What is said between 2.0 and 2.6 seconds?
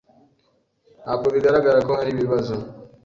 ibibazo.